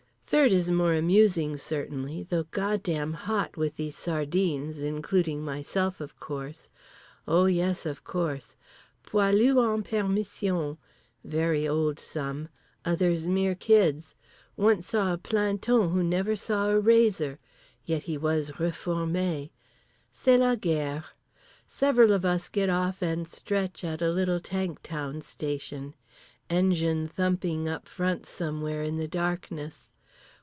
[0.31, 6.21] Third is more amusing certainly, though god damn hot with these sardines, including myself of
[6.21, 6.69] course.
[7.27, 8.55] O yes of course.
[9.03, 10.77] Poilus en permission.
[11.25, 12.47] Very old some.
[12.85, 14.15] Others mere kids.
[14.55, 17.37] Once saw a planton who never saw a razor.
[17.83, 19.49] Yet he was réformé.
[20.13, 21.03] C'est la guerre.
[21.67, 25.93] Several of us get off and stretch at a little tank town station.
[26.49, 29.89] Engine thumping up front somewhere in the darkness.